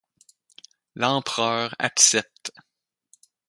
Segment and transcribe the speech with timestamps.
[0.95, 2.51] L'empereur accepte.